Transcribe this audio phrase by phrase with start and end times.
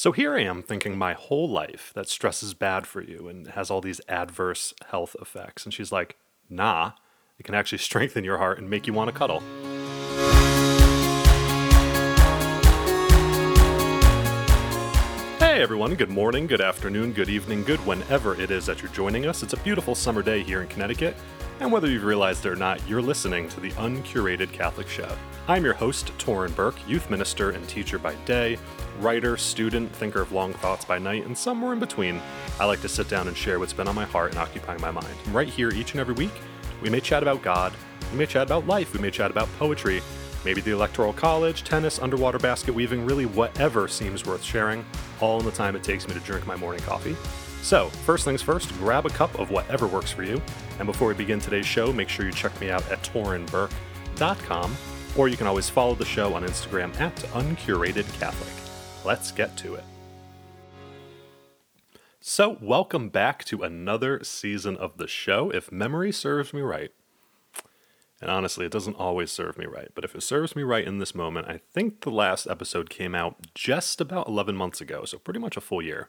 [0.00, 3.48] So here I am thinking my whole life that stress is bad for you and
[3.48, 5.66] has all these adverse health effects.
[5.66, 6.16] And she's like,
[6.48, 6.92] nah,
[7.38, 9.40] it can actually strengthen your heart and make you want to cuddle.
[15.38, 19.26] Hey everyone, good morning, good afternoon, good evening, good whenever it is that you're joining
[19.26, 19.42] us.
[19.42, 21.14] It's a beautiful summer day here in Connecticut,
[21.60, 25.14] and whether you've realized it or not, you're listening to the Uncurated Catholic Show.
[25.46, 28.58] I'm your host, Torin Bourke, youth minister and teacher by day,
[28.98, 32.20] writer, student, thinker of long thoughts by night, and somewhere in between.
[32.58, 34.90] I like to sit down and share what's been on my heart and occupying my
[34.90, 35.14] mind.
[35.32, 36.32] Right here, each and every week,
[36.80, 37.74] we may chat about God,
[38.10, 40.00] we may chat about life, we may chat about poetry,
[40.46, 44.82] maybe the Electoral College, tennis, underwater basket weaving, really whatever seems worth sharing,
[45.20, 47.14] all in the time it takes me to drink my morning coffee.
[47.62, 50.40] So, first things first, grab a cup of whatever works for you.
[50.78, 54.76] And before we begin today's show, make sure you check me out at torinbourke.com,
[55.16, 59.04] or you can always follow the show on Instagram at uncuratedcatholic.
[59.04, 59.84] Let's get to it.
[62.20, 66.92] So, welcome back to another season of the show, if memory serves me right.
[68.22, 70.98] And honestly, it doesn't always serve me right, but if it serves me right in
[70.98, 75.18] this moment, I think the last episode came out just about 11 months ago, so
[75.18, 76.08] pretty much a full year.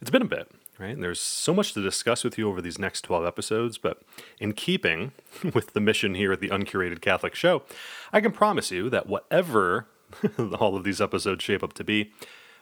[0.00, 0.90] It's been a bit, right?
[0.90, 4.02] And there's so much to discuss with you over these next 12 episodes, but
[4.38, 5.12] in keeping
[5.54, 7.62] with the mission here at the Uncurated Catholic Show,
[8.12, 9.86] I can promise you that whatever
[10.58, 12.12] all of these episodes shape up to be,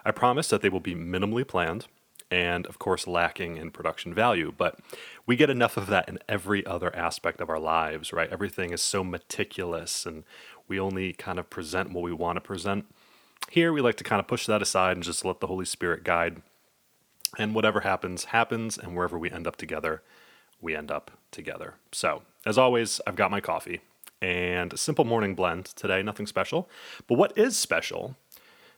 [0.05, 1.87] I promise that they will be minimally planned
[2.31, 4.53] and, of course, lacking in production value.
[4.57, 4.81] But
[5.27, 8.33] we get enough of that in every other aspect of our lives, right?
[8.33, 10.25] Everything is so meticulous and
[10.67, 12.87] we only kind of present what we want to present.
[13.51, 16.05] Here, we like to kind of push that aside and just let the Holy Spirit
[16.05, 16.41] guide.
[17.39, 18.77] And whatever happens, happens.
[18.79, 20.03] And wherever we end up together,
[20.61, 21.75] we end up together.
[21.93, 23.81] So, as always, I've got my coffee
[24.23, 26.71] and a simple morning blend today, nothing special.
[27.09, 28.17] But what is special,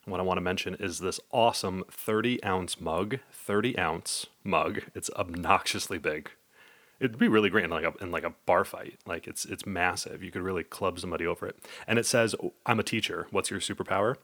[0.06, 4.82] what I want to mention is this awesome 30 ounce mug, 30 ounce mug.
[4.94, 6.30] It's obnoxiously big.
[7.00, 8.98] It'd be really great in like a in like a bar fight.
[9.06, 10.22] Like it's it's massive.
[10.22, 11.56] You could really club somebody over it.
[11.86, 12.34] And it says,
[12.66, 13.26] "I'm a teacher.
[13.30, 14.16] What's your superpower?"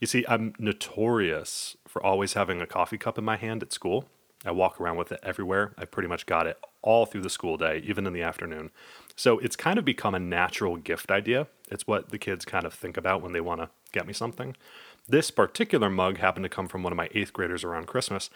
[0.00, 4.08] You see, I'm notorious for always having a coffee cup in my hand at school.
[4.44, 5.74] I walk around with it everywhere.
[5.78, 8.70] I pretty much got it all through the school day, even in the afternoon.
[9.16, 11.46] So it's kind of become a natural gift idea.
[11.70, 14.54] It's what the kids kind of think about when they want to get me something.
[15.08, 18.28] This particular mug happened to come from one of my eighth graders around Christmas.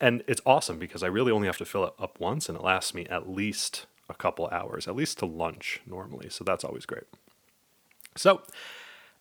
[0.00, 2.62] And it's awesome because I really only have to fill it up once and it
[2.62, 6.28] lasts me at least a couple hours, at least to lunch normally.
[6.30, 7.04] So that's always great.
[8.16, 8.42] So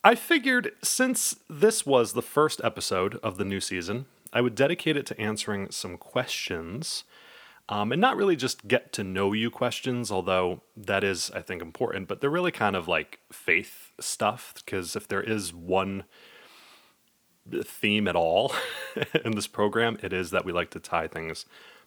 [0.04, 4.98] I figured since this was the first episode of the new season, I would dedicate
[4.98, 7.04] it to answering some questions
[7.70, 11.62] um, and not really just get to know you questions, although that is, I think,
[11.62, 14.54] important, but they're really kind of like faith stuff.
[14.56, 16.06] Because if there is one
[17.63, 18.53] theme at all
[19.25, 21.46] in this program, it is that we like to tie things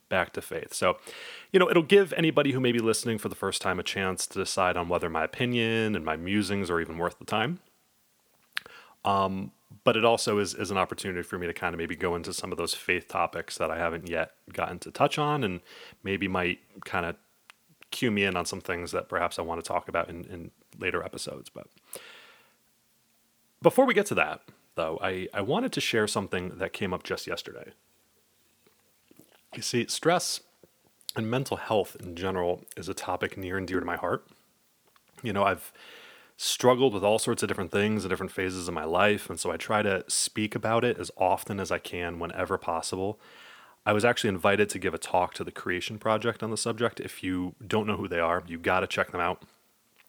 [0.09, 0.75] back to faith.
[0.75, 0.98] So,
[1.53, 4.26] you know, it'll give anybody who may be listening for the first time a chance
[4.26, 7.60] to decide on whether my opinion and my musings are even worth the time.
[9.04, 9.53] Um,
[9.84, 12.34] but it also is, is an opportunity for me to kind of maybe go into
[12.34, 15.60] some of those faith topics that I haven't yet gotten to touch on and
[16.03, 17.16] maybe might kind of
[17.91, 20.50] cue me in on some things that perhaps I want to talk about in, in
[20.78, 21.48] later episodes.
[21.48, 21.69] But
[23.62, 24.42] before we get to that,
[24.80, 27.72] though, I, I wanted to share something that came up just yesterday.
[29.54, 30.41] You see, stress
[31.14, 34.26] and mental health in general is a topic near and dear to my heart.
[35.22, 35.72] You know, I've
[36.38, 39.28] struggled with all sorts of different things in different phases of my life.
[39.28, 43.20] And so I try to speak about it as often as I can whenever possible.
[43.84, 47.00] I was actually invited to give a talk to the Creation Project on the subject.
[47.00, 49.42] If you don't know who they are, you got to check them out.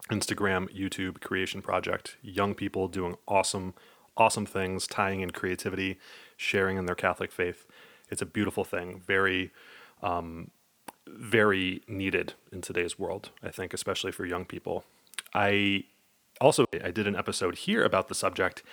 [0.10, 3.74] Instagram, YouTube, Creation Project, young people doing awesome,
[4.18, 5.98] awesome things, tying in creativity,
[6.38, 7.66] sharing in their Catholic faith.
[8.10, 9.52] It's a beautiful thing, very,
[10.04, 10.52] um,
[11.08, 14.84] very needed in today's world, I think, especially for young people.
[15.34, 15.86] I
[16.40, 18.64] also, I did an episode here about the subject,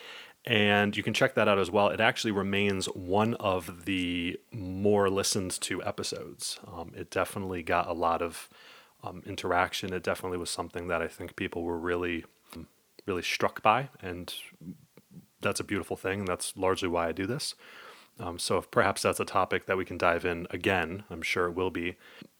[0.44, 1.88] and you can check that out as well.
[1.88, 6.58] It actually remains one of the more listened to episodes.
[6.66, 8.48] Um, it definitely got a lot of
[9.04, 9.92] um, interaction.
[9.92, 12.24] It definitely was something that I think people were really,
[13.06, 14.32] really struck by, and
[15.40, 16.24] that's a beautiful thing.
[16.24, 17.54] That's largely why I do this.
[18.20, 21.46] Um, so, if perhaps that's a topic that we can dive in again, I'm sure
[21.46, 21.96] it will be.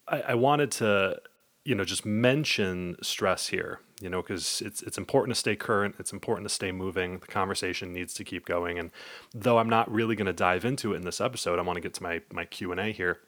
[0.08, 1.20] I, I wanted to,
[1.64, 5.96] you know, just mention stress here you know, because it's it's important to stay current.
[5.98, 7.18] It's important to stay moving.
[7.18, 8.78] The conversation needs to keep going.
[8.78, 8.90] And
[9.34, 11.80] though I'm not really going to dive into it in this episode, I want to
[11.80, 13.18] get to my my Q and A here.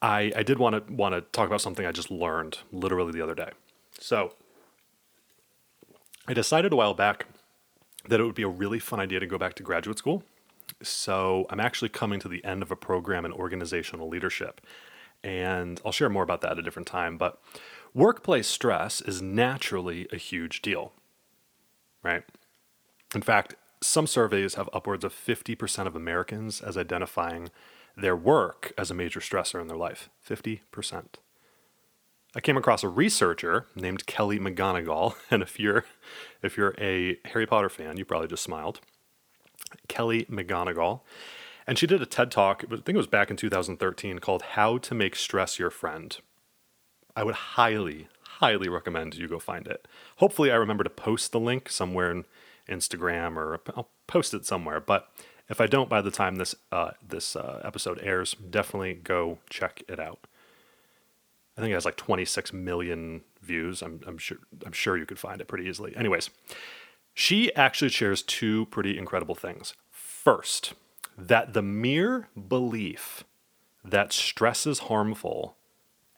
[0.00, 3.22] I I did want to want to talk about something I just learned literally the
[3.22, 3.50] other day.
[3.98, 4.34] So
[6.26, 7.26] I decided a while back
[8.08, 10.22] that it would be a really fun idea to go back to graduate school.
[10.82, 14.60] So I'm actually coming to the end of a program in organizational leadership.
[15.22, 17.18] And I'll share more about that at a different time.
[17.18, 17.40] But
[17.94, 20.92] workplace stress is naturally a huge deal,
[22.02, 22.24] right?
[23.14, 27.50] In fact, some surveys have upwards of 50% of Americans as identifying
[27.96, 30.10] their work as a major stressor in their life.
[30.28, 30.60] 50%.
[32.36, 35.86] I came across a researcher named Kelly McGonigal, and if you're
[36.42, 38.80] if you're a Harry Potter fan, you probably just smiled.
[39.88, 41.00] Kelly McGonigal,
[41.66, 42.62] and she did a TED talk.
[42.64, 46.14] I think it was back in 2013 called "How to Make Stress Your Friend."
[47.16, 49.88] I would highly, highly recommend you go find it.
[50.16, 52.26] Hopefully, I remember to post the link somewhere in
[52.68, 54.78] Instagram or I'll post it somewhere.
[54.78, 55.08] But
[55.48, 59.82] if I don't by the time this uh, this uh, episode airs, definitely go check
[59.88, 60.26] it out.
[61.56, 63.82] I think it has like 26 million views.
[63.82, 65.96] I'm, I'm sure I'm sure you could find it pretty easily.
[65.96, 66.30] Anyways,
[67.14, 69.74] she actually shares two pretty incredible things.
[69.90, 70.74] First,
[71.16, 73.24] that the mere belief
[73.82, 75.56] that stress is harmful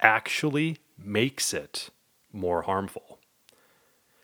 [0.00, 1.90] actually makes it
[2.32, 3.18] more harmful.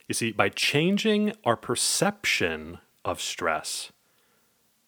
[0.08, 3.92] You see, by changing our perception of stress,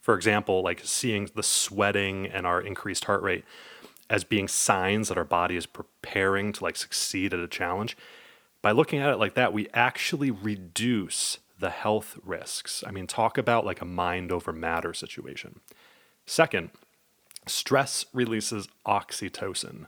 [0.00, 3.44] for example, like seeing the sweating and our increased heart rate
[4.08, 7.96] as being signs that our body is preparing to like succeed at a challenge,
[8.62, 12.84] by looking at it like that, we actually reduce the health risks.
[12.86, 15.60] I mean, talk about like a mind over matter situation.
[16.26, 16.70] Second,
[17.46, 19.86] stress releases oxytocin,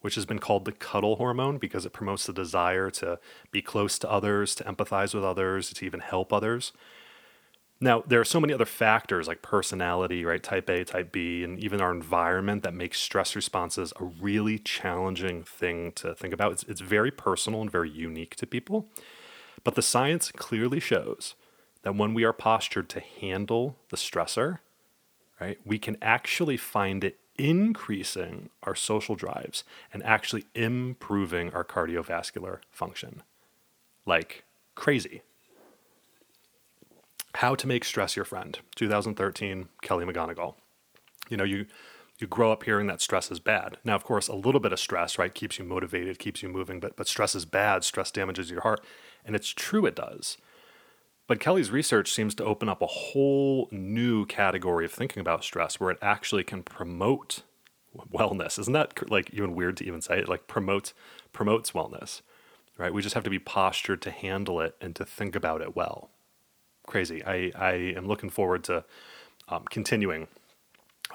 [0.00, 3.18] which has been called the cuddle hormone because it promotes the desire to
[3.50, 6.72] be close to others, to empathize with others, to even help others.
[7.80, 10.42] Now, there are so many other factors like personality, right?
[10.42, 15.42] Type A, type B, and even our environment that makes stress responses a really challenging
[15.42, 16.52] thing to think about.
[16.52, 18.88] It's, it's very personal and very unique to people.
[19.64, 21.34] But the science clearly shows
[21.82, 24.60] that when we are postured to handle the stressor,
[25.40, 32.60] right, we can actually find it increasing our social drives and actually improving our cardiovascular
[32.70, 33.22] function
[34.06, 34.44] like
[34.74, 35.22] crazy.
[37.38, 40.54] How to Make Stress Your Friend, 2013, Kelly McGonigal.
[41.28, 41.66] You know, you
[42.20, 43.78] you grow up hearing that stress is bad.
[43.82, 46.78] Now, of course, a little bit of stress, right, keeps you motivated, keeps you moving,
[46.78, 47.82] but but stress is bad.
[47.82, 48.84] Stress damages your heart,
[49.24, 50.38] and it's true it does.
[51.26, 55.80] But Kelly's research seems to open up a whole new category of thinking about stress
[55.80, 57.42] where it actually can promote
[58.12, 58.60] wellness.
[58.60, 60.28] Isn't that like even weird to even say it?
[60.28, 60.94] Like promotes
[61.32, 62.20] promotes wellness,
[62.78, 62.94] right?
[62.94, 66.10] We just have to be postured to handle it and to think about it well
[66.86, 67.24] crazy.
[67.24, 68.84] I, I am looking forward to
[69.48, 70.28] um, continuing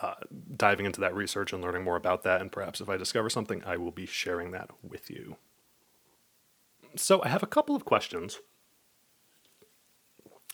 [0.01, 0.13] uh,
[0.55, 2.41] diving into that research and learning more about that.
[2.41, 5.37] And perhaps if I discover something, I will be sharing that with you.
[6.95, 8.39] So I have a couple of questions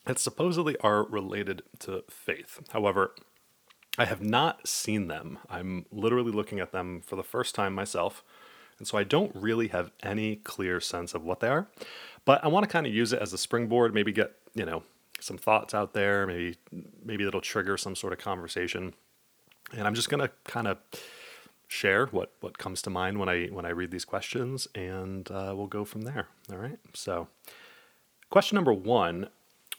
[0.06, 2.61] that supposedly are related to faith.
[2.71, 3.13] However,
[3.97, 5.39] I have not seen them.
[5.50, 8.23] I'm literally looking at them for the first time myself.
[8.77, 11.68] And so I don't really have any clear sense of what they are.
[12.25, 14.83] But I want to kind of use it as a springboard, maybe get, you know,
[15.25, 16.27] some thoughts out there.
[16.27, 16.56] Maybe
[17.04, 18.94] maybe it'll trigger some sort of conversation.
[19.75, 20.77] And I'm just gonna kind of
[21.68, 25.54] share what what comes to mind when I when I read these questions, and uh,
[25.56, 26.27] we'll go from there.
[26.51, 26.77] All right.
[26.94, 27.27] So,
[28.30, 29.30] question number one: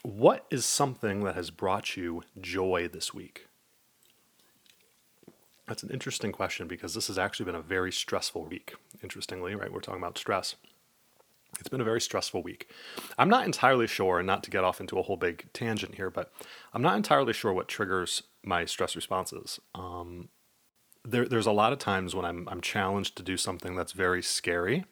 [0.03, 3.47] What is something that has brought you joy this week?
[5.67, 8.75] That's an interesting question because this has actually been a very stressful week.
[9.03, 9.71] Interestingly, right?
[9.71, 10.55] We're talking about stress.
[11.59, 12.69] It's been a very stressful week.
[13.17, 16.09] I'm not entirely sure, and not to get off into a whole big tangent here,
[16.09, 16.31] but
[16.73, 19.59] I'm not entirely sure what triggers my stress responses.
[19.73, 20.29] Um,
[21.03, 24.21] there, there's a lot of times when I'm, I'm challenged to do something that's very
[24.21, 24.85] scary,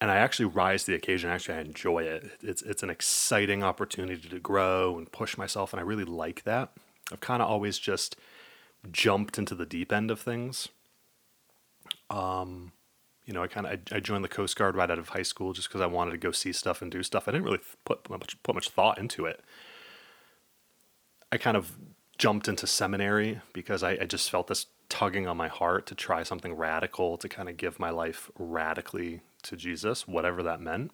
[0.00, 1.30] and I actually rise to the occasion.
[1.30, 2.30] Actually, I enjoy it.
[2.42, 6.72] It's it's an exciting opportunity to grow and push myself, and I really like that.
[7.10, 8.16] I've kind of always just
[8.92, 10.68] jumped into the deep end of things.
[12.10, 12.72] Um,
[13.28, 15.52] you know, I kind of I, joined the Coast Guard right out of high school
[15.52, 17.28] just because I wanted to go see stuff and do stuff.
[17.28, 19.44] I didn't really put much put much thought into it.
[21.30, 21.76] I kind of
[22.16, 26.22] jumped into seminary because I, I just felt this tugging on my heart to try
[26.22, 30.90] something radical to kind of give my life radically to Jesus, whatever that meant.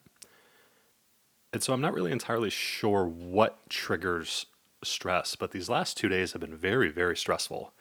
[1.53, 4.47] And so I'm not really entirely sure what triggers
[4.83, 7.73] stress, but these last two days have been very, very stressful.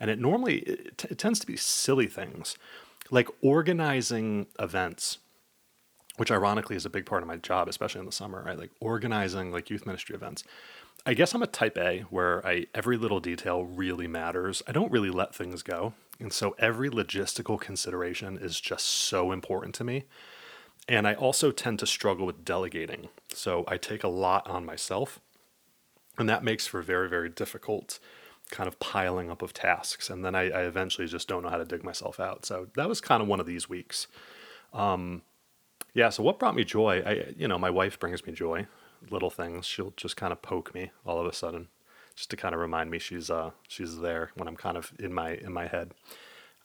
[0.00, 2.56] And it normally it, t- it tends to be silly things
[3.12, 5.18] like organizing events
[6.18, 8.58] which ironically is a big part of my job especially in the summer right?
[8.58, 10.44] Like organizing like youth ministry events.
[11.06, 14.62] I guess i'm a type a where i every little detail really matters.
[14.68, 15.94] I don't really let things go.
[16.20, 20.04] And so every logistical consideration is just so important to me.
[20.88, 23.08] And i also tend to struggle with delegating.
[23.34, 25.20] So i take a lot on myself
[26.18, 27.98] And that makes for very, very difficult
[28.52, 30.08] kind of piling up of tasks.
[30.08, 32.46] And then I, I eventually just don't know how to dig myself out.
[32.46, 34.06] So that was kind of one of these weeks.
[34.72, 35.22] Um,
[35.94, 36.10] yeah.
[36.10, 37.02] So what brought me joy?
[37.04, 38.66] I, you know, my wife brings me joy,
[39.10, 39.66] little things.
[39.66, 41.68] She'll just kind of poke me all of a sudden
[42.14, 45.12] just to kind of remind me she's, uh, she's there when I'm kind of in
[45.12, 45.94] my, in my head.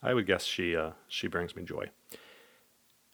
[0.04, 1.90] I would guess she, uh, she brings me joy.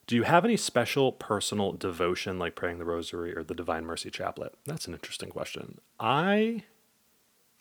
[0.05, 4.09] Do you have any special personal devotion like praying the rosary or the Divine Mercy
[4.09, 4.53] Chaplet?
[4.65, 5.79] That's an interesting question.
[5.99, 6.63] I,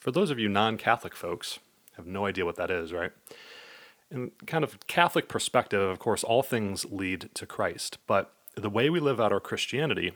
[0.03, 1.61] for those of you non Catholic folks,
[1.97, 3.13] have no idea what that is, right?
[4.11, 8.91] In kind of Catholic perspective, of course, all things lead to Christ, but the way
[8.91, 10.13] we live out our Christianity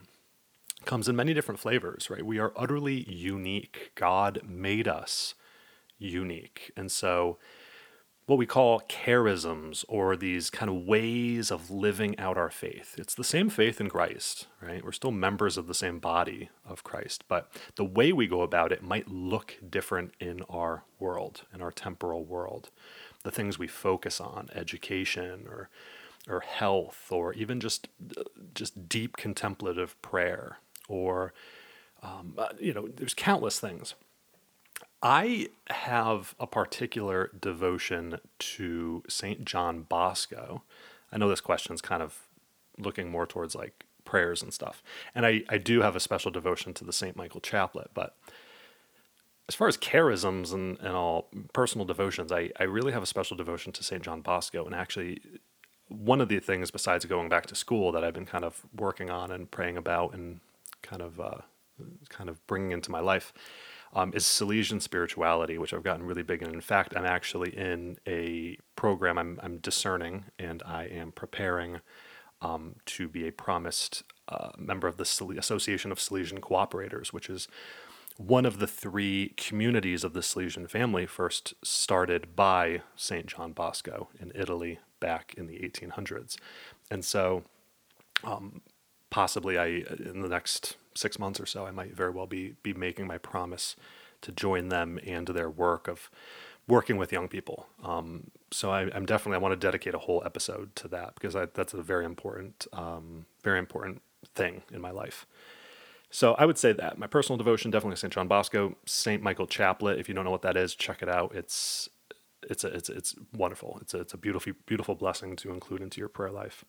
[0.85, 2.27] comes in many different flavors, right?
[2.27, 3.93] We are utterly unique.
[3.95, 5.35] God made us
[5.99, 6.73] unique.
[6.77, 7.39] And so
[8.27, 12.97] what we call charisms or these kind of ways of living out our faith.
[12.99, 14.85] It's the same faith in Christ, right?
[14.85, 18.73] We're still members of the same body of Christ, but the way we go about
[18.73, 22.71] it might look different in our world, in our temporal world.
[23.23, 25.69] The things we focus on, education or
[26.29, 27.87] or health or even just
[28.53, 31.33] just deep contemplative prayer or
[32.03, 33.95] um, uh, you know, there's countless things.
[35.09, 39.45] I have a particular devotion to St.
[39.45, 40.65] John Bosco.
[41.13, 42.27] I know this question's kind of
[42.77, 44.83] looking more towards like prayers and stuff.
[45.15, 47.15] And I, I do have a special devotion to the St.
[47.15, 47.91] Michael Chaplet.
[47.95, 48.17] But
[49.49, 53.37] as far as charisms and, and all personal devotions, I, I really have a special
[53.37, 54.03] devotion to St.
[54.03, 54.67] John Bosco.
[54.67, 55.21] And actually,
[55.87, 59.09] one of the things besides going back to school that I've been kind of working
[59.11, 60.41] on and praying about and
[60.83, 61.43] kind of uh,
[62.09, 63.33] kind of bringing into my life
[63.93, 66.53] um, is Salesian spirituality, which I've gotten really big in.
[66.53, 71.81] In fact, I'm actually in a program I'm, I'm discerning and I am preparing
[72.43, 77.49] um, to be a promised uh, member of the Association of Salesian Cooperators, which is
[78.19, 83.27] one of the three communities of the Salesian family first started by St.
[83.27, 86.37] John Bosco in Italy back in the 1800s.
[86.91, 87.45] And so,
[88.25, 88.63] um,
[89.11, 92.75] possibly, I in the next six months or so, I might very well be be
[92.75, 93.77] making my promise
[94.23, 96.11] to join them and their work of
[96.69, 97.67] working with young people.
[97.85, 101.37] Um, so I, am definitely I want to dedicate a whole episode to that because
[101.37, 104.03] I, that's a very important, um, very important
[104.35, 105.27] thing in my life.
[106.11, 108.13] So I would say that my personal devotion definitely St.
[108.13, 109.23] John Bosco, St.
[109.23, 109.99] Michael Chaplet.
[109.99, 111.35] If you don't know what that is, check it out.
[111.35, 111.89] It's
[112.49, 113.79] it's a, it's it's wonderful.
[113.83, 116.65] It's a, it's a beautiful beautiful blessing to include into your prayer life.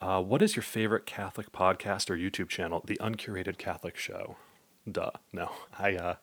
[0.00, 2.82] Uh, what is your favorite Catholic podcast or YouTube channel?
[2.86, 4.36] The Uncurated Catholic Show.
[4.90, 5.10] Duh.
[5.32, 5.94] No, I.
[5.94, 6.14] Uh,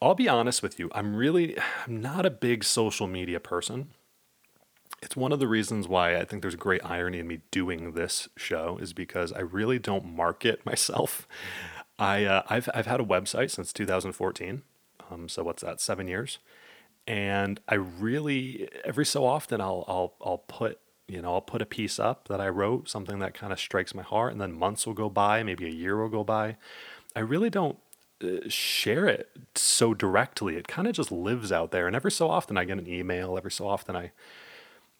[0.00, 0.90] I'll be honest with you.
[0.94, 3.90] I'm really, I'm not a big social media person.
[5.02, 8.28] It's one of the reasons why I think there's great irony in me doing this
[8.36, 11.28] show is because I really don't market myself.
[11.98, 14.62] I uh, I've I've had a website since 2014.
[15.10, 15.80] Um, so what's that?
[15.80, 16.38] Seven years.
[17.06, 20.80] And I really every so often I'll I'll I'll put
[21.10, 23.94] you know, I'll put a piece up that I wrote, something that kind of strikes
[23.94, 26.56] my heart, and then months will go by, maybe a year will go by.
[27.16, 27.78] I really don't
[28.22, 30.54] uh, share it so directly.
[30.54, 31.88] It kind of just lives out there.
[31.88, 34.12] And every so often I get an email, every so often I,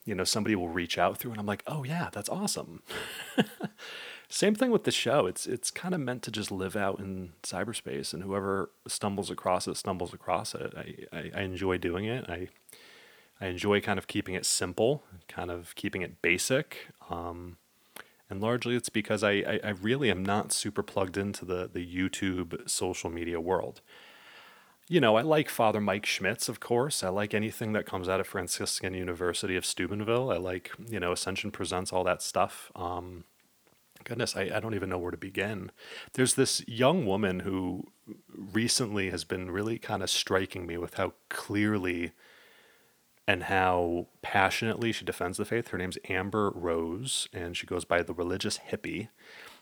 [0.04, 2.82] you know, somebody will reach out through and I'm like, oh yeah, that's awesome.
[4.28, 5.26] Same thing with the show.
[5.26, 9.66] It's it's kind of meant to just live out in cyberspace, and whoever stumbles across
[9.66, 10.72] it stumbles across it.
[10.76, 12.30] I, I, I enjoy doing it.
[12.30, 12.46] I
[13.40, 16.88] I enjoy kind of keeping it simple, kind of keeping it basic.
[17.08, 17.56] Um,
[18.28, 21.84] and largely it's because I, I, I, really am not super plugged into the, the
[21.84, 23.80] YouTube social media world.
[24.88, 27.02] You know, I like Father Mike Schmitz, of course.
[27.02, 30.30] I like anything that comes out of Franciscan University of Steubenville.
[30.30, 32.70] I like, you know, Ascension Presents, all that stuff.
[32.74, 33.24] Um,
[34.04, 35.70] goodness, I, I don't even know where to begin.
[36.14, 37.84] There's this young woman who
[38.36, 42.12] recently has been really kind of striking me with how clearly
[43.30, 45.68] and how passionately she defends the faith.
[45.68, 49.06] Her name's Amber Rose, and she goes by the religious hippie.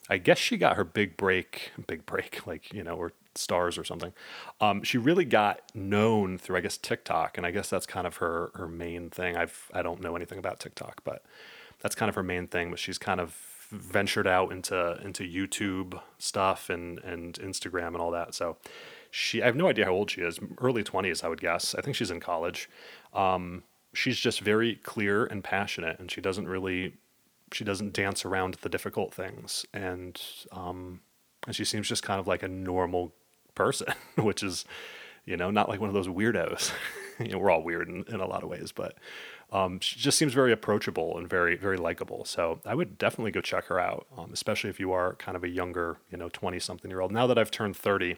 [0.09, 3.85] I guess she got her big break, big break, like, you know, or stars or
[3.85, 4.15] something.
[4.59, 8.17] Um, she really got known through, I guess, TikTok, and I guess that's kind of
[8.17, 9.37] her her main thing.
[9.37, 11.23] I've I don't know anything about TikTok, but
[11.83, 12.71] that's kind of her main thing.
[12.71, 13.37] But she's kind of
[13.71, 18.35] ventured out into into YouTube stuff and and Instagram and all that.
[18.35, 18.57] So
[19.11, 21.75] she I have no idea how old she is, early twenties, I would guess.
[21.75, 22.69] I think she's in college.
[23.13, 23.63] Um,
[23.95, 26.95] she's just very clear and passionate, and she doesn't really
[27.53, 30.21] she doesn't dance around the difficult things, and
[30.53, 31.01] um,
[31.47, 33.13] and she seems just kind of like a normal
[33.55, 34.65] person, which is
[35.25, 36.73] you know not like one of those weirdos.
[37.19, 38.97] you know, we're all weird in, in a lot of ways, but
[39.51, 42.25] um, she just seems very approachable and very very likable.
[42.25, 45.45] So I would definitely go check her out, um, especially if you are kind of
[45.45, 47.13] a younger, you know, twenty something year old.
[47.13, 48.17] Now that I've turned thirty,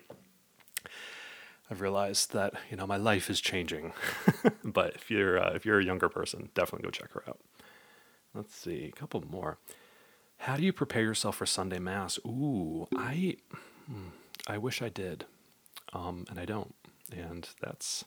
[1.71, 3.93] I've realized that you know my life is changing.
[4.65, 7.41] but if you're uh, if you're a younger person, definitely go check her out.
[8.35, 9.59] Let's see, a couple more.
[10.39, 12.19] How do you prepare yourself for Sunday Mass?
[12.25, 13.37] Ooh, I,
[13.87, 14.09] hmm,
[14.47, 15.27] I wish I did,
[15.93, 16.75] um, and I don't.
[17.13, 18.07] And that's,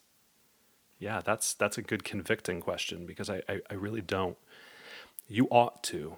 [0.98, 4.38] yeah, that's that's a good convicting question because I, I, I really don't.
[5.28, 6.16] You ought to,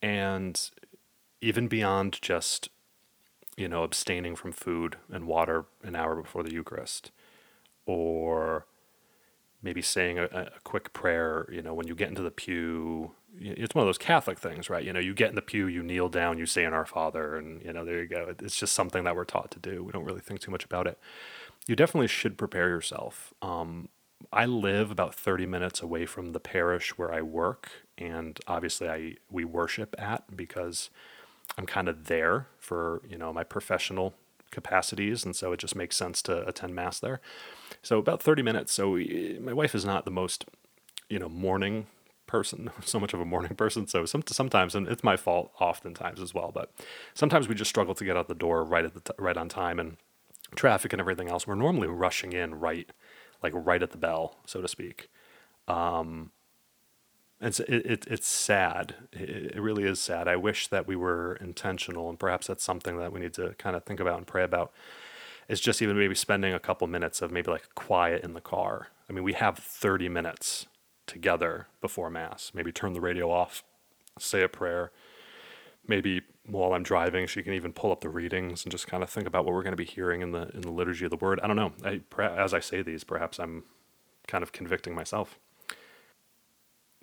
[0.00, 0.58] and
[1.42, 2.70] even beyond just
[3.56, 7.10] you know, abstaining from food and water an hour before the Eucharist,
[7.86, 8.66] or
[9.62, 13.12] maybe saying a, a, quick prayer, you know, when you get into the pew.
[13.38, 14.84] It's one of those Catholic things, right?
[14.84, 17.36] You know, you get in the pew, you kneel down, you say in Our Father,
[17.36, 18.34] and, you know, there you go.
[18.40, 19.84] It's just something that we're taught to do.
[19.84, 20.98] We don't really think too much about it.
[21.68, 23.32] You definitely should prepare yourself.
[23.40, 23.88] Um,
[24.32, 29.14] I live about 30 minutes away from the parish where I work, and obviously I
[29.30, 30.90] we worship at because
[31.58, 34.14] I'm kind of there for you know my professional
[34.50, 37.20] capacities, and so it just makes sense to attend mass there.
[37.82, 38.72] So about 30 minutes.
[38.72, 40.44] So we, my wife is not the most
[41.08, 41.86] you know morning
[42.26, 43.86] person, so much of a morning person.
[43.86, 46.72] So some, sometimes, and it's my fault oftentimes as well, but
[47.14, 49.48] sometimes we just struggle to get out the door right at the t- right on
[49.48, 49.96] time and
[50.54, 51.46] traffic and everything else.
[51.46, 52.90] We're normally rushing in right,
[53.42, 55.10] like right at the bell, so to speak.
[55.68, 56.30] Um,
[57.40, 58.94] it's it, it, it's sad.
[59.12, 60.28] It, it really is sad.
[60.28, 63.76] I wish that we were intentional, and perhaps that's something that we need to kind
[63.76, 64.72] of think about and pray about.
[65.48, 68.88] Is just even maybe spending a couple minutes of maybe like quiet in the car.
[69.08, 70.66] I mean, we have 30 minutes
[71.06, 72.52] together before Mass.
[72.54, 73.64] Maybe turn the radio off,
[74.16, 74.92] say a prayer.
[75.88, 79.10] Maybe while I'm driving, she can even pull up the readings and just kind of
[79.10, 81.16] think about what we're going to be hearing in the in the liturgy of the
[81.16, 81.40] Word.
[81.42, 81.72] I don't know.
[81.84, 83.64] I, as I say these, perhaps I'm
[84.28, 85.38] kind of convicting myself.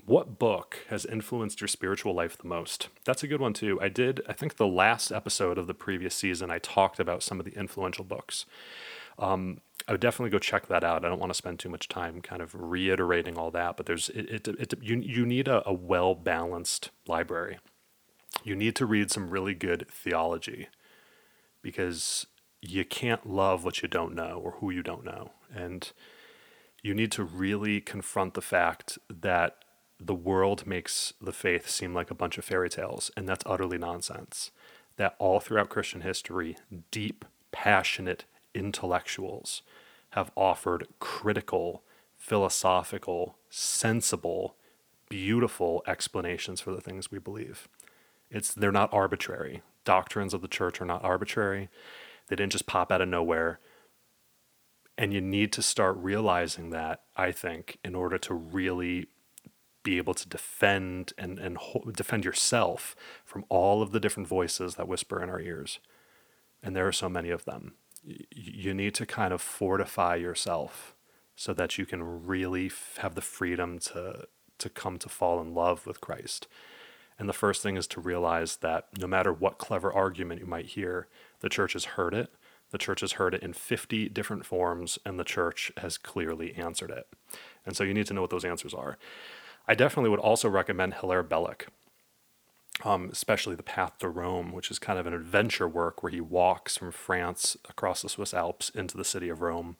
[0.07, 2.87] What book has influenced your spiritual life the most?
[3.03, 3.77] That's a good one too.
[3.81, 7.39] I did, I think the last episode of the previous season, I talked about some
[7.41, 8.45] of the influential books.
[9.19, 11.03] Um, I would definitely go check that out.
[11.03, 14.07] I don't want to spend too much time kind of reiterating all that, but there's
[14.07, 17.59] it, it, it you you need a, a well balanced library.
[18.45, 20.69] You need to read some really good theology
[21.61, 22.27] because
[22.61, 25.91] you can't love what you don't know or who you don't know, and
[26.81, 29.57] you need to really confront the fact that
[29.99, 33.77] the world makes the faith seem like a bunch of fairy tales, and that's utterly
[33.77, 34.51] nonsense.
[34.97, 36.57] That all throughout Christian history,
[36.91, 39.61] deep, passionate intellectuals
[40.11, 41.83] have offered critical,
[42.17, 44.55] philosophical, sensible,
[45.09, 47.67] beautiful explanations for the things we believe.
[48.29, 49.61] It's they're not arbitrary.
[49.85, 51.69] Doctrines of the church are not arbitrary.
[52.27, 53.59] They didn't just pop out of nowhere.
[54.97, 59.07] And you need to start realizing that, I think, in order to really
[59.87, 64.75] be able to defend and, and ho- defend yourself from all of the different voices
[64.75, 65.79] that whisper in our ears.
[66.61, 67.75] And there are so many of them.
[68.03, 70.93] You need to kind of fortify yourself
[71.37, 75.53] so that you can really f- have the freedom to, to come to fall in
[75.53, 76.47] love with Christ.
[77.17, 80.65] And the first thing is to realize that no matter what clever argument you might
[80.65, 81.07] hear,
[81.39, 82.29] the church has heard it.
[82.71, 86.91] The church has heard it in 50 different forms, and the church has clearly answered
[86.91, 87.07] it.
[87.65, 88.97] And so you need to know what those answers are.
[89.67, 91.67] I definitely would also recommend Hilaire Belloc,
[92.85, 96.21] um, especially The Path to Rome, which is kind of an adventure work where he
[96.21, 99.75] walks from France across the Swiss Alps into the city of Rome.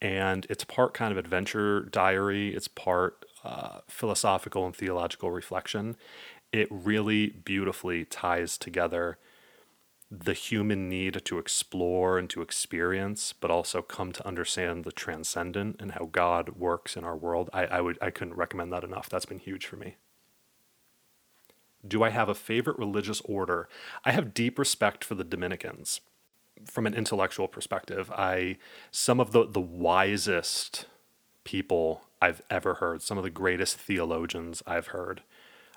[0.00, 5.96] And it's part kind of adventure diary, it's part uh, philosophical and theological reflection.
[6.52, 9.18] It really beautifully ties together
[10.20, 15.76] the human need to explore and to experience, but also come to understand the transcendent
[15.80, 17.50] and how God works in our world.
[17.52, 19.08] I, I would I couldn't recommend that enough.
[19.08, 19.96] That's been huge for me.
[21.86, 23.68] Do I have a favorite religious order?
[24.04, 26.00] I have deep respect for the Dominicans.
[26.64, 28.56] From an intellectual perspective, I
[28.90, 30.86] some of the, the wisest
[31.42, 35.22] people I've ever heard, some of the greatest theologians I've heard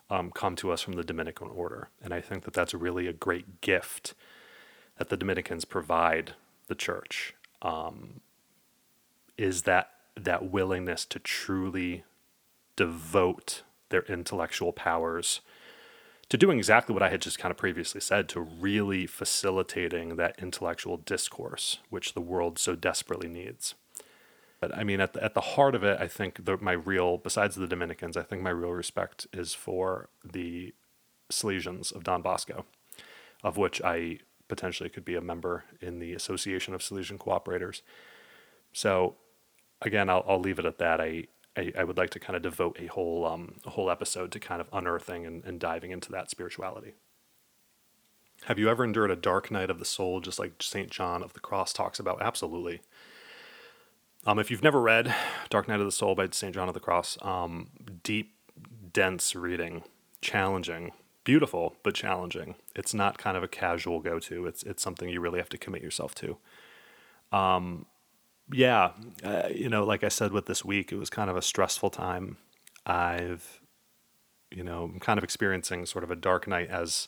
[0.09, 1.89] um, come to us from the Dominican order.
[2.01, 4.13] And I think that that's really a great gift
[4.97, 6.33] that the Dominicans provide
[6.67, 8.21] the church um,
[9.37, 12.03] is that that willingness to truly
[12.75, 15.41] devote their intellectual powers
[16.29, 20.35] to doing exactly what I had just kind of previously said, to really facilitating that
[20.39, 23.75] intellectual discourse, which the world so desperately needs.
[24.59, 27.17] But I mean, at the, at the heart of it, I think the, my real,
[27.17, 30.73] besides the Dominicans, I think my real respect is for the
[31.29, 32.65] Salesians of Don Bosco,
[33.43, 37.81] of which I potentially could be a member in the Association of Salesian Cooperators.
[38.73, 39.15] So,
[39.81, 40.99] again, I'll, I'll leave it at that.
[40.99, 44.31] I, I, I would like to kind of devote a whole um, a whole episode
[44.31, 46.93] to kind of unearthing and, and diving into that spirituality.
[48.45, 50.91] Have you ever endured a dark night of the soul, just like St.
[50.91, 52.21] John of the Cross talks about?
[52.21, 52.81] Absolutely.
[54.27, 55.15] Um, if you've never read
[55.49, 56.53] Dark Night of the Soul by St.
[56.53, 57.69] John of the Cross, um,
[58.03, 58.33] deep,
[58.91, 59.83] dense reading,
[60.19, 60.91] challenging,
[61.23, 62.55] beautiful, but challenging.
[62.75, 65.57] It's not kind of a casual go to, it's, it's something you really have to
[65.57, 66.37] commit yourself to.
[67.31, 67.85] Um,
[68.51, 68.91] yeah,
[69.23, 71.91] uh, you know, like I said with this week, it was kind of a stressful
[71.91, 72.35] time.
[72.85, 73.61] I've,
[74.51, 77.07] you know, I'm kind of experiencing sort of a dark night as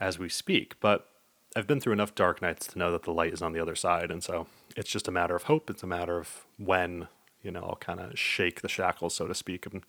[0.00, 1.08] as we speak, but
[1.54, 3.76] I've been through enough dark nights to know that the light is on the other
[3.76, 5.70] side, and so it's just a matter of hope.
[5.70, 7.08] It's a matter of when,
[7.42, 9.82] you know, I'll kind of shake the shackles, so to speak, and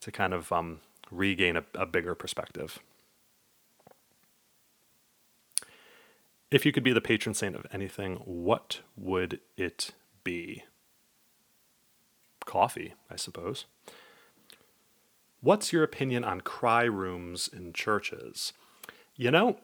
[0.00, 2.78] to kind of um, regain a, a bigger perspective.
[6.50, 9.92] If you could be the patron saint of anything, what would it
[10.24, 10.64] be?
[12.46, 13.66] Coffee, I suppose.
[15.40, 18.54] What's your opinion on cry rooms in churches?
[19.14, 19.58] You know,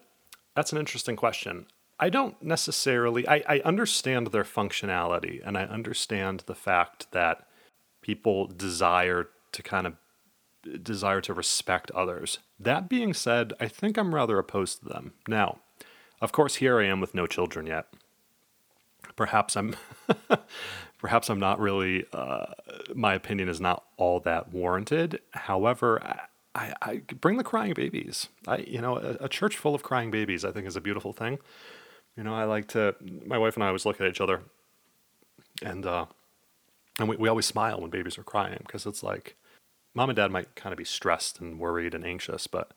[0.55, 1.65] that's an interesting question.
[1.99, 7.47] I don't necessarily, I, I understand their functionality and I understand the fact that
[8.01, 9.95] people desire to kind of
[10.83, 12.39] desire to respect others.
[12.59, 15.13] That being said, I think I'm rather opposed to them.
[15.27, 15.59] Now,
[16.21, 17.87] of course, here I am with no children yet.
[19.15, 19.75] Perhaps I'm,
[20.99, 22.05] perhaps I'm not really.
[22.11, 22.47] Uh,
[22.93, 25.21] my opinion is not all that warranted.
[25.31, 26.01] However,
[26.53, 28.29] I, I, bring the crying babies.
[28.47, 31.13] I, you know, a, a church full of crying babies, I think, is a beautiful
[31.13, 31.37] thing.
[32.17, 32.95] You know, I like to.
[33.25, 34.41] My wife and I always look at each other,
[35.61, 36.05] and uh,
[36.99, 39.35] and we, we always smile when babies are crying because it's like,
[39.93, 42.71] mom and dad might kind of be stressed and worried and anxious, but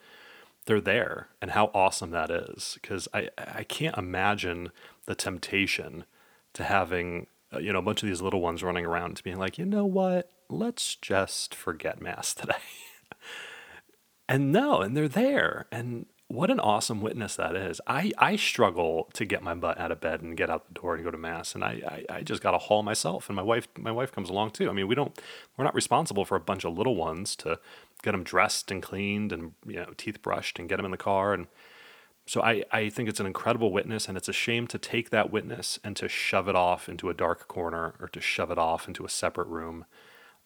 [0.69, 4.71] they're there and how awesome that is because I, I can't imagine
[5.07, 6.05] the temptation
[6.53, 9.39] to having uh, you know a bunch of these little ones running around to being
[9.39, 12.53] like you know what let's just forget mass today
[14.29, 17.81] and no and they're there and what an awesome witness that is.
[17.87, 20.95] I i struggle to get my butt out of bed and get out the door
[20.95, 23.43] and go to mass and i i, I just got to haul myself and my
[23.43, 24.69] wife my wife comes along too.
[24.69, 25.19] I mean we don't
[25.57, 27.59] we're not responsible for a bunch of little ones to
[28.03, 30.99] get them dressed and cleaned and you know teeth brushed and get them in the
[30.99, 31.47] car and
[32.27, 35.33] so I, I think it's an incredible witness and it's a shame to take that
[35.33, 38.87] witness and to shove it off into a dark corner or to shove it off
[38.87, 39.87] into a separate room.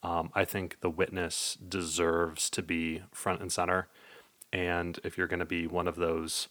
[0.04, 3.88] Um, i think the witness deserves to be front and center
[4.52, 6.48] and if you're going to be one of those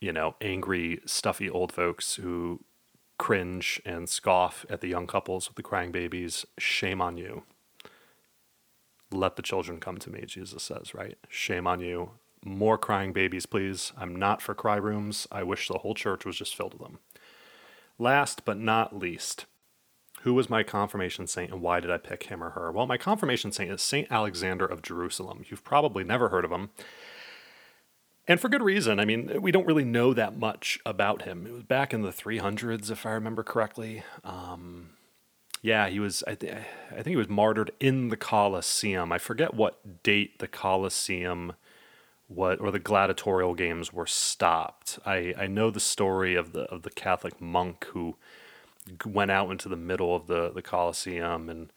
[0.00, 2.60] you know angry stuffy old folks who
[3.18, 7.44] cringe and scoff at the young couples with the crying babies shame on you
[9.14, 11.16] let the children come to me, Jesus says, right?
[11.28, 12.10] Shame on you.
[12.44, 13.92] More crying babies, please.
[13.96, 15.26] I'm not for cry rooms.
[15.32, 16.98] I wish the whole church was just filled with them.
[17.98, 19.46] Last but not least,
[20.22, 22.72] who was my confirmation saint and why did I pick him or her?
[22.72, 25.44] Well, my confirmation saint is Saint Alexander of Jerusalem.
[25.48, 26.70] You've probably never heard of him.
[28.26, 28.98] And for good reason.
[28.98, 31.46] I mean, we don't really know that much about him.
[31.46, 34.02] It was back in the 300s, if I remember correctly.
[34.24, 34.90] Um,
[35.60, 36.22] yeah, he was.
[36.26, 36.54] I, th-
[36.90, 39.12] I think he was martyred in the Colosseum.
[39.12, 41.54] I forget what date the Colosseum,
[42.28, 44.98] what or the gladiatorial games were stopped.
[45.06, 48.16] I, I know the story of the of the Catholic monk who
[49.06, 51.72] went out into the middle of the the Colosseum and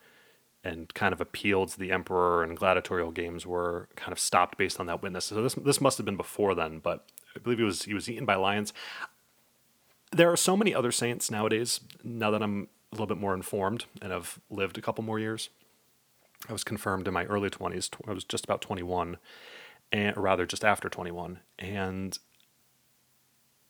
[0.67, 2.43] and kind of appealed to the emperor.
[2.43, 5.25] And gladiatorial games were kind of stopped based on that witness.
[5.25, 8.09] So this this must have been before then, but I believe he was he was
[8.09, 8.73] eaten by lions.
[10.11, 11.81] There are so many other saints nowadays.
[12.03, 15.49] Now that I'm a little bit more informed and have lived a couple more years.
[16.47, 17.89] I was confirmed in my early 20s.
[18.07, 19.17] I was just about 21,
[19.91, 21.39] and or rather just after 21.
[21.57, 22.17] And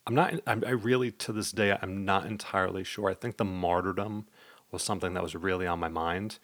[0.05, 3.10] I'm not, I'm, I really, to this day, I'm not entirely sure.
[3.10, 4.27] I think the martyrdom
[4.71, 6.39] was something that was really on my mind.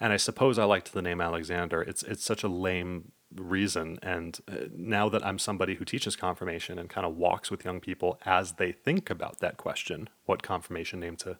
[0.00, 1.82] And I suppose I liked the name Alexander.
[1.82, 3.98] It's, it's such a lame reason.
[4.02, 7.80] And uh, now that I'm somebody who teaches confirmation and kind of walks with young
[7.80, 11.38] people as they think about that question, what confirmation name to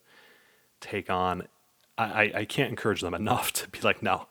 [0.80, 1.48] take on
[1.96, 4.26] I, I can't encourage them enough to be like, no,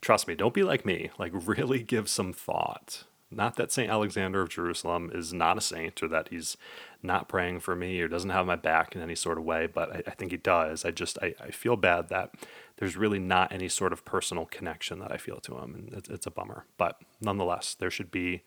[0.00, 1.10] trust me, don't be like me.
[1.18, 3.04] Like, really give some thought.
[3.30, 3.90] Not that St.
[3.90, 6.56] Alexander of Jerusalem is not a saint or that he's
[7.02, 9.92] not praying for me or doesn't have my back in any sort of way, but
[9.92, 10.84] I, I think he does.
[10.84, 12.34] I just, I, I feel bad that
[12.78, 15.74] there's really not any sort of personal connection that I feel to him.
[15.74, 16.64] And it's, it's a bummer.
[16.76, 18.42] But nonetheless, there should be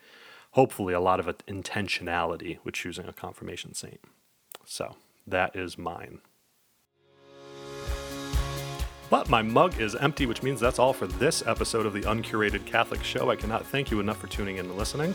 [0.51, 3.99] hopefully a lot of intentionality with choosing a confirmation saint.
[4.65, 4.95] So
[5.27, 6.19] that is mine.
[9.09, 12.65] But my mug is empty, which means that's all for this episode of the Uncurated
[12.65, 13.29] Catholic Show.
[13.29, 15.13] I cannot thank you enough for tuning in and listening.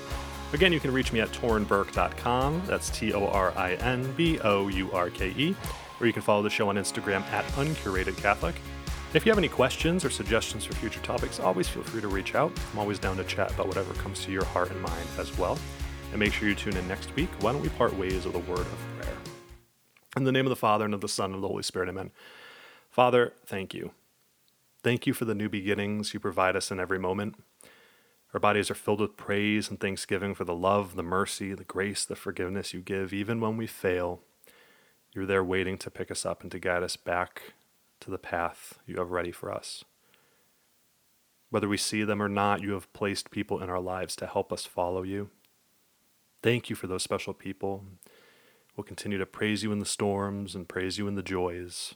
[0.52, 2.62] Again, you can reach me at torinbourke.com.
[2.66, 5.57] That's T O R I N B O U R K E.
[5.98, 8.57] Or you can follow the show on Instagram at Uncurated Catholic.
[9.16, 12.35] If you have any questions or suggestions for future topics, always feel free to reach
[12.35, 12.52] out.
[12.74, 15.59] I'm always down to chat about whatever comes to your heart and mind as well.
[16.11, 17.31] And make sure you tune in next week.
[17.40, 19.16] Why don't we part ways with a word of prayer?
[20.18, 21.88] In the name of the Father, and of the Son, and of the Holy Spirit,
[21.88, 22.11] amen.
[22.90, 23.92] Father, thank you.
[24.83, 27.37] Thank you for the new beginnings you provide us in every moment.
[28.35, 32.05] Our bodies are filled with praise and thanksgiving for the love, the mercy, the grace,
[32.05, 34.20] the forgiveness you give, even when we fail.
[35.14, 37.55] You're there waiting to pick us up and to guide us back
[38.00, 39.85] to the path you have ready for us.
[41.50, 44.52] Whether we see them or not, you have placed people in our lives to help
[44.52, 45.30] us follow you.
[46.42, 47.85] Thank you for those special people.
[48.76, 51.94] We'll continue to praise you in the storms and praise you in the joys.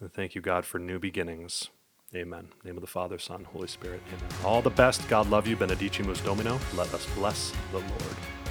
[0.00, 1.68] And thank you, God, for new beginnings.
[2.14, 2.48] Amen.
[2.64, 4.00] name of the Father, Son, Holy Spirit.
[4.08, 4.30] Amen.
[4.44, 5.06] All the best.
[5.08, 5.56] God love you.
[5.56, 6.58] Benedicamus Domino.
[6.74, 8.41] Let us bless the Lord.